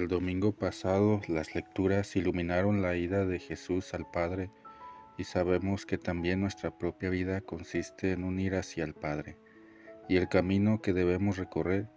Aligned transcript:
El 0.00 0.08
domingo 0.08 0.52
pasado 0.52 1.20
las 1.28 1.54
lecturas 1.54 2.16
iluminaron 2.16 2.80
la 2.80 2.96
ida 2.96 3.26
de 3.26 3.38
Jesús 3.38 3.92
al 3.92 4.10
Padre 4.10 4.50
y 5.18 5.24
sabemos 5.24 5.84
que 5.84 5.98
también 5.98 6.40
nuestra 6.40 6.78
propia 6.78 7.10
vida 7.10 7.42
consiste 7.42 8.12
en 8.12 8.24
unir 8.24 8.54
hacia 8.54 8.84
el 8.84 8.94
Padre. 8.94 9.36
Y 10.08 10.16
el 10.16 10.30
camino 10.30 10.80
que 10.80 10.94
debemos 10.94 11.36
recorrer, 11.36 11.90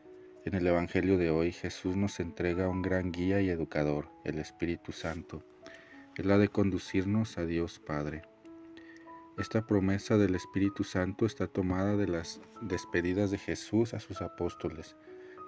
en 0.44 0.54
el 0.54 0.68
Evangelio 0.68 1.18
de 1.18 1.30
hoy 1.30 1.54
Jesús 1.54 1.96
nos 1.96 2.20
entrega 2.20 2.68
un 2.68 2.82
gran 2.82 3.14
guía 3.14 3.40
y 3.40 3.50
educador, 3.50 4.10
el 4.26 4.38
Espíritu 4.38 4.92
Santo. 4.92 5.46
Es 6.18 6.26
la 6.26 6.38
de 6.38 6.50
conducirnos 6.50 7.38
a 7.38 7.46
Dios 7.46 7.80
Padre. 7.80 8.24
Esta 9.38 9.66
promesa 9.66 10.18
del 10.18 10.36
Espíritu 10.36 10.84
Santo 10.84 11.26
está 11.26 11.48
tomada 11.48 11.96
de 11.96 12.10
las 12.10 12.42
despedidas 12.60 13.32
de 13.32 13.38
Jesús 13.38 13.94
a 13.94 14.02
sus 14.02 14.22
apóstoles 14.22 14.98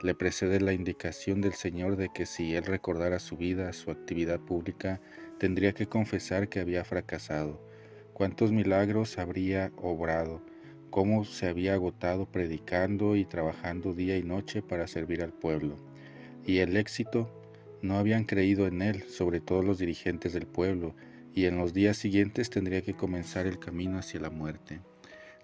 le 0.01 0.15
precede 0.15 0.59
la 0.59 0.73
indicación 0.73 1.41
del 1.41 1.53
Señor 1.53 1.95
de 1.95 2.09
que 2.09 2.25
si 2.25 2.55
él 2.55 2.65
recordara 2.65 3.19
su 3.19 3.37
vida, 3.37 3.73
su 3.73 3.91
actividad 3.91 4.39
pública, 4.39 5.01
tendría 5.39 5.73
que 5.73 5.87
confesar 5.87 6.49
que 6.49 6.59
había 6.59 6.83
fracasado, 6.83 7.61
cuántos 8.13 8.51
milagros 8.51 9.17
habría 9.17 9.71
obrado, 9.77 10.41
cómo 10.89 11.25
se 11.25 11.47
había 11.47 11.73
agotado 11.73 12.25
predicando 12.31 13.15
y 13.15 13.25
trabajando 13.25 13.93
día 13.93 14.17
y 14.17 14.23
noche 14.23 14.61
para 14.61 14.87
servir 14.87 15.23
al 15.23 15.33
pueblo. 15.33 15.77
Y 16.45 16.59
el 16.59 16.77
éxito, 16.77 17.29
no 17.81 17.97
habían 17.97 18.23
creído 18.23 18.67
en 18.67 18.81
él, 18.81 19.03
sobre 19.09 19.39
todo 19.39 19.61
los 19.61 19.77
dirigentes 19.77 20.33
del 20.33 20.47
pueblo, 20.47 20.95
y 21.33 21.45
en 21.45 21.57
los 21.57 21.73
días 21.73 21.97
siguientes 21.97 22.49
tendría 22.49 22.81
que 22.81 22.95
comenzar 22.95 23.45
el 23.45 23.59
camino 23.59 23.97
hacia 23.97 24.21
la 24.21 24.29
muerte. 24.29 24.79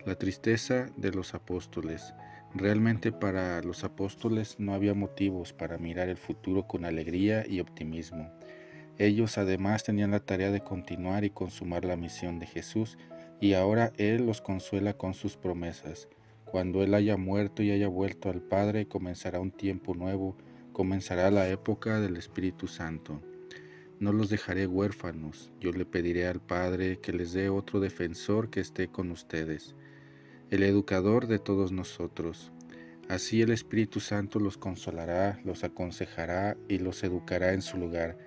La 0.06 0.16
tristeza 0.16 0.88
de 0.98 1.12
los 1.12 1.36
apóstoles, 1.36 2.14
Realmente 2.54 3.14
para 3.14 3.62
los 3.62 3.86
apóstoles 3.86 4.60
no 4.60 4.74
había 4.74 4.94
motivos 4.94 5.54
para 5.54 5.78
mirar 5.78 6.10
el 6.10 6.18
futuro 6.18 6.68
con 6.68 6.84
alegría 6.84 7.46
y 7.48 7.62
optimismo. 7.62 8.30
Ellos 8.98 9.38
además 9.38 9.86
tenían 9.86 10.12
la 10.12 10.20
tarea 10.20 10.52
de 10.52 10.62
continuar 10.62 11.24
y 11.24 11.30
consumar 11.30 11.86
la 11.86 11.96
misión 11.96 12.40
de 12.40 12.48
Jesús 12.48 12.98
y 13.40 13.54
ahora 13.54 13.94
Él 13.98 14.26
los 14.26 14.42
consuela 14.42 14.94
con 14.98 15.14
sus 15.14 15.38
promesas. 15.38 16.10
Cuando 16.44 16.84
Él 16.84 16.94
haya 16.94 17.16
muerto 17.16 17.64
y 17.64 17.72
haya 17.72 17.88
vuelto 17.88 18.30
al 18.30 18.42
Padre, 18.42 18.86
comenzará 18.86 19.40
un 19.40 19.52
tiempo 19.52 19.96
nuevo, 19.96 20.36
comenzará 20.74 21.32
la 21.32 21.48
época 21.48 22.02
del 22.02 22.18
Espíritu 22.18 22.68
Santo. 22.68 23.22
No 24.02 24.12
los 24.12 24.30
dejaré 24.30 24.68
huérfanos, 24.68 25.54
yo 25.62 25.72
le 25.72 25.86
pediré 25.86 26.28
al 26.28 26.42
Padre 26.42 27.00
que 27.00 27.14
les 27.14 27.32
dé 27.32 27.48
otro 27.48 27.80
defensor 27.80 28.50
que 28.50 28.60
esté 28.60 28.90
con 28.90 29.10
ustedes 29.10 29.74
el 30.52 30.64
educador 30.64 31.28
de 31.28 31.40
todos 31.40 31.72
nosotros. 31.72 32.52
Así 33.08 33.42
el 33.42 33.52
Espíritu 33.52 34.02
Santo 34.02 34.38
los 34.38 34.58
consolará, 34.58 35.40
los 35.46 35.64
aconsejará 35.64 36.58
y 36.68 36.78
los 36.80 37.06
educará 37.06 37.54
en 37.54 37.62
su 37.62 37.78
lugar. 37.78 38.18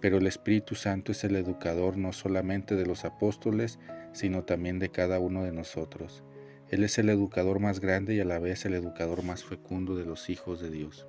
Pero 0.00 0.16
el 0.16 0.26
Espíritu 0.26 0.76
Santo 0.76 1.12
es 1.12 1.24
el 1.24 1.36
educador 1.36 1.98
no 1.98 2.14
solamente 2.14 2.74
de 2.74 2.86
los 2.86 3.04
apóstoles, 3.04 3.78
sino 4.14 4.44
también 4.44 4.78
de 4.78 4.88
cada 4.88 5.20
uno 5.20 5.44
de 5.44 5.52
nosotros. 5.52 6.24
Él 6.70 6.84
es 6.84 6.96
el 6.96 7.10
educador 7.10 7.60
más 7.60 7.80
grande 7.80 8.14
y 8.14 8.20
a 8.20 8.24
la 8.24 8.38
vez 8.38 8.64
el 8.64 8.72
educador 8.72 9.22
más 9.22 9.44
fecundo 9.44 9.94
de 9.94 10.06
los 10.06 10.30
hijos 10.30 10.62
de 10.62 10.70
Dios. 10.70 11.06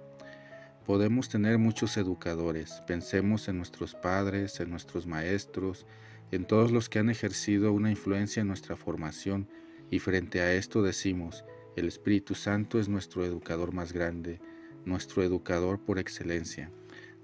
Podemos 0.86 1.30
tener 1.30 1.58
muchos 1.58 1.96
educadores, 1.96 2.84
pensemos 2.86 3.48
en 3.48 3.56
nuestros 3.56 3.96
padres, 3.96 4.60
en 4.60 4.72
nuestros 4.72 5.08
maestros, 5.08 5.86
en 6.32 6.44
todos 6.44 6.74
los 6.74 6.90
que 6.90 7.00
han 7.00 7.10
ejercido 7.10 7.72
una 7.72 7.92
influencia 7.92 8.42
en 8.42 8.48
nuestra 8.50 8.76
formación, 8.76 9.48
y 9.90 10.00
frente 10.00 10.42
a 10.42 10.54
esto 10.54 10.82
decimos, 10.82 11.46
el 11.76 11.88
Espíritu 11.88 12.36
Santo 12.36 12.80
es 12.80 12.88
nuestro 12.88 13.26
educador 13.26 13.74
más 13.74 13.92
grande, 13.94 14.40
nuestro 14.86 15.24
educador 15.24 15.80
por 15.80 16.00
excelencia. 16.00 16.72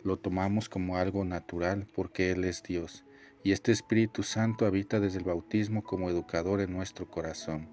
Lo 0.04 0.18
tomamos 0.18 0.68
como 0.68 0.98
algo 0.98 1.24
natural 1.24 1.88
porque 1.94 2.32
Él 2.32 2.44
es 2.44 2.64
Dios, 2.64 3.06
y 3.44 3.52
este 3.52 3.72
Espíritu 3.72 4.24
Santo 4.24 4.66
habita 4.66 5.00
desde 5.00 5.20
el 5.20 5.26
bautismo 5.26 5.84
como 5.84 6.10
educador 6.10 6.62
en 6.62 6.74
nuestro 6.74 7.10
corazón. 7.10 7.70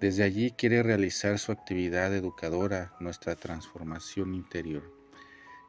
Desde 0.00 0.22
allí 0.22 0.52
quiere 0.52 0.82
realizar 0.82 1.38
su 1.38 1.50
actividad 1.50 2.14
educadora, 2.14 2.94
nuestra 3.00 3.36
transformación 3.36 4.34
interior. 4.34 4.94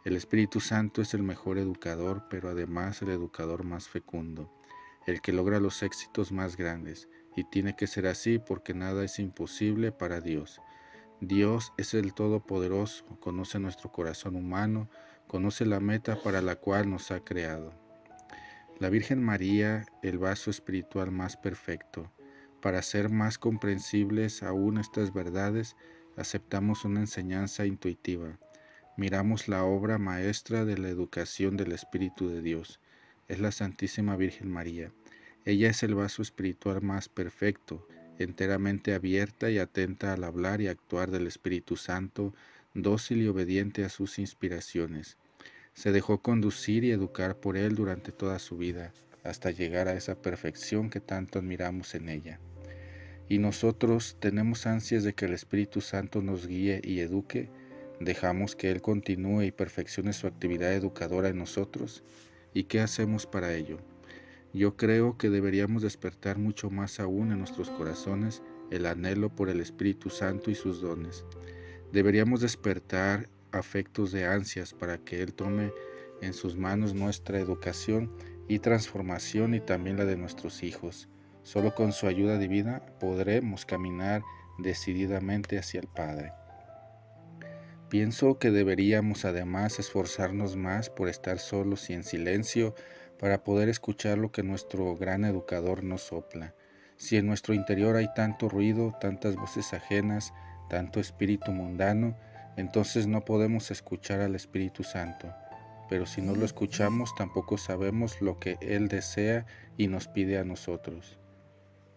El 0.05 0.15
Espíritu 0.15 0.59
Santo 0.59 1.01
es 1.01 1.13
el 1.13 1.23
mejor 1.23 1.57
educador, 1.57 2.23
pero 2.29 2.49
además 2.49 3.01
el 3.01 3.09
educador 3.09 3.63
más 3.63 3.89
fecundo, 3.89 4.51
el 5.05 5.21
que 5.21 5.33
logra 5.33 5.59
los 5.59 5.83
éxitos 5.83 6.31
más 6.31 6.57
grandes, 6.57 7.09
y 7.39 7.45
tiene 7.45 7.75
que 7.75 7.87
ser 7.87 8.05
así 8.05 8.37
porque 8.37 8.73
nada 8.73 9.03
es 9.05 9.17
imposible 9.17 9.91
para 9.93 10.19
Dios. 10.19 10.61
Dios 11.21 11.71
es 11.77 11.93
el 11.93 12.13
Todopoderoso, 12.13 13.05
conoce 13.21 13.59
nuestro 13.59 13.91
corazón 13.91 14.35
humano, 14.35 14.89
conoce 15.27 15.65
la 15.65 15.79
meta 15.79 16.21
para 16.21 16.41
la 16.41 16.57
cual 16.57 16.89
nos 16.89 17.11
ha 17.11 17.21
creado. 17.21 17.73
La 18.79 18.89
Virgen 18.89 19.23
María, 19.23 19.85
el 20.03 20.17
vaso 20.17 20.49
espiritual 20.49 21.11
más 21.11 21.37
perfecto. 21.37 22.11
Para 22.61 22.81
ser 22.81 23.09
más 23.09 23.37
comprensibles 23.37 24.43
aún 24.43 24.77
estas 24.77 25.13
verdades, 25.13 25.77
aceptamos 26.17 26.83
una 26.83 26.99
enseñanza 26.99 27.65
intuitiva. 27.65 28.37
Miramos 28.97 29.47
la 29.47 29.63
obra 29.63 29.97
maestra 29.97 30.65
de 30.65 30.77
la 30.77 30.89
educación 30.89 31.55
del 31.55 31.71
Espíritu 31.71 32.27
de 32.27 32.41
Dios. 32.41 32.81
Es 33.29 33.39
la 33.39 33.53
Santísima 33.53 34.17
Virgen 34.17 34.51
María. 34.51 34.91
Ella 35.49 35.71
es 35.71 35.81
el 35.81 35.95
vaso 35.95 36.21
espiritual 36.21 36.83
más 36.83 37.09
perfecto, 37.09 37.87
enteramente 38.19 38.93
abierta 38.93 39.49
y 39.49 39.57
atenta 39.57 40.13
al 40.13 40.23
hablar 40.23 40.61
y 40.61 40.67
actuar 40.67 41.09
del 41.09 41.25
Espíritu 41.25 41.75
Santo, 41.75 42.35
dócil 42.75 43.23
y 43.23 43.27
obediente 43.27 43.83
a 43.83 43.89
sus 43.89 44.19
inspiraciones. 44.19 45.17
Se 45.73 45.91
dejó 45.91 46.21
conducir 46.21 46.83
y 46.83 46.91
educar 46.91 47.35
por 47.39 47.57
Él 47.57 47.73
durante 47.73 48.11
toda 48.11 48.37
su 48.37 48.57
vida, 48.57 48.93
hasta 49.23 49.49
llegar 49.49 49.87
a 49.87 49.95
esa 49.95 50.21
perfección 50.21 50.91
que 50.91 50.99
tanto 50.99 51.39
admiramos 51.39 51.95
en 51.95 52.09
ella. 52.09 52.39
Y 53.27 53.39
nosotros 53.39 54.17
tenemos 54.19 54.67
ansias 54.67 55.03
de 55.03 55.13
que 55.13 55.25
el 55.25 55.33
Espíritu 55.33 55.81
Santo 55.81 56.21
nos 56.21 56.45
guíe 56.45 56.79
y 56.83 56.99
eduque, 56.99 57.49
dejamos 57.99 58.55
que 58.55 58.69
Él 58.69 58.83
continúe 58.83 59.41
y 59.41 59.51
perfeccione 59.51 60.13
su 60.13 60.27
actividad 60.27 60.75
educadora 60.75 61.29
en 61.29 61.39
nosotros, 61.39 62.03
¿y 62.53 62.65
qué 62.65 62.81
hacemos 62.81 63.25
para 63.25 63.55
ello? 63.55 63.79
Yo 64.53 64.75
creo 64.75 65.17
que 65.17 65.29
deberíamos 65.29 65.83
despertar 65.83 66.39
mucho 66.39 66.71
más 66.71 66.99
aún 66.99 67.31
en 67.31 67.37
nuestros 67.37 67.69
corazones 67.69 68.41
el 68.71 68.85
anhelo 68.85 69.29
por 69.29 69.49
el 69.49 69.59
Espíritu 69.59 70.09
Santo 70.09 70.49
y 70.49 70.55
sus 70.55 70.81
dones. 70.81 71.23
Deberíamos 71.91 72.41
despertar 72.41 73.29
afectos 73.51 74.11
de 74.11 74.25
ansias 74.25 74.73
para 74.73 74.97
que 74.97 75.21
Él 75.21 75.33
tome 75.33 75.71
en 76.21 76.33
sus 76.33 76.55
manos 76.55 76.93
nuestra 76.93 77.39
educación 77.39 78.11
y 78.47 78.59
transformación 78.59 79.53
y 79.53 79.59
también 79.59 79.97
la 79.97 80.05
de 80.05 80.17
nuestros 80.17 80.63
hijos. 80.63 81.09
Solo 81.43 81.73
con 81.73 81.91
su 81.91 82.07
ayuda 82.07 82.37
divina 82.37 82.81
podremos 82.99 83.65
caminar 83.65 84.23
decididamente 84.57 85.57
hacia 85.57 85.79
el 85.79 85.87
Padre. 85.87 86.33
Pienso 87.89 88.37
que 88.37 88.51
deberíamos 88.51 89.25
además 89.25 89.79
esforzarnos 89.79 90.55
más 90.55 90.89
por 90.89 91.09
estar 91.09 91.39
solos 91.39 91.89
y 91.89 91.93
en 91.93 92.03
silencio 92.03 92.75
para 93.19 93.43
poder 93.43 93.69
escuchar 93.69 94.17
lo 94.17 94.31
que 94.31 94.43
nuestro 94.43 94.95
gran 94.95 95.25
educador 95.25 95.83
nos 95.83 96.03
sopla. 96.03 96.55
Si 96.95 97.17
en 97.17 97.27
nuestro 97.27 97.53
interior 97.53 97.95
hay 97.95 98.07
tanto 98.13 98.49
ruido, 98.49 98.95
tantas 98.99 99.35
voces 99.35 99.73
ajenas, 99.73 100.33
tanto 100.69 100.99
espíritu 100.99 101.51
mundano, 101.51 102.17
entonces 102.55 103.07
no 103.07 103.23
podemos 103.23 103.71
escuchar 103.71 104.21
al 104.21 104.35
Espíritu 104.35 104.83
Santo. 104.83 105.33
Pero 105.89 106.05
si 106.05 106.21
no 106.21 106.35
lo 106.35 106.45
escuchamos, 106.45 107.15
tampoco 107.15 107.57
sabemos 107.57 108.21
lo 108.21 108.39
que 108.39 108.57
Él 108.61 108.87
desea 108.87 109.45
y 109.77 109.87
nos 109.87 110.07
pide 110.07 110.37
a 110.37 110.43
nosotros. 110.43 111.17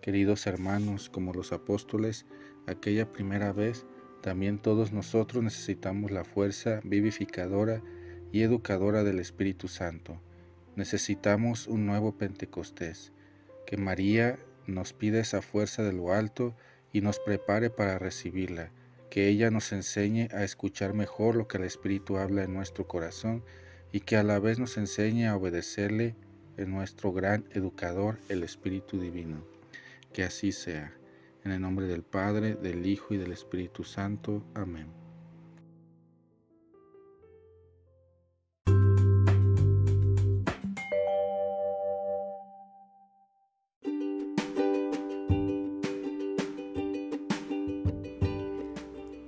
Queridos 0.00 0.46
hermanos, 0.46 1.08
como 1.10 1.32
los 1.32 1.52
apóstoles, 1.52 2.26
aquella 2.66 3.12
primera 3.12 3.52
vez, 3.52 3.86
también 4.22 4.58
todos 4.58 4.92
nosotros 4.92 5.42
necesitamos 5.42 6.10
la 6.10 6.24
fuerza 6.24 6.80
vivificadora 6.84 7.82
y 8.32 8.42
educadora 8.42 9.04
del 9.04 9.18
Espíritu 9.18 9.68
Santo. 9.68 10.20
Necesitamos 10.76 11.66
un 11.66 11.84
nuevo 11.84 12.16
Pentecostés, 12.16 13.12
que 13.66 13.76
María 13.76 14.38
nos 14.66 14.92
pide 14.92 15.20
esa 15.20 15.42
fuerza 15.42 15.82
de 15.82 15.92
lo 15.92 16.12
alto 16.12 16.54
y 16.92 17.00
nos 17.00 17.18
prepare 17.18 17.70
para 17.70 17.98
recibirla, 17.98 18.70
que 19.10 19.28
ella 19.28 19.50
nos 19.50 19.72
enseñe 19.72 20.28
a 20.32 20.44
escuchar 20.44 20.94
mejor 20.94 21.36
lo 21.36 21.46
que 21.46 21.58
el 21.58 21.64
Espíritu 21.64 22.16
habla 22.16 22.44
en 22.44 22.54
nuestro 22.54 22.88
corazón 22.88 23.44
y 23.92 24.00
que 24.00 24.16
a 24.16 24.22
la 24.22 24.38
vez 24.38 24.58
nos 24.58 24.78
enseñe 24.78 25.26
a 25.26 25.36
obedecerle 25.36 26.16
en 26.56 26.70
nuestro 26.70 27.12
gran 27.12 27.44
educador, 27.50 28.18
el 28.28 28.42
Espíritu 28.42 28.98
Divino. 28.98 29.44
Que 30.12 30.24
así 30.24 30.52
sea. 30.52 30.94
En 31.44 31.52
el 31.52 31.60
nombre 31.60 31.86
del 31.86 32.02
Padre, 32.02 32.54
del 32.54 32.86
Hijo 32.86 33.14
y 33.14 33.18
del 33.18 33.32
Espíritu 33.32 33.84
Santo. 33.84 34.44
Amén. 34.54 35.01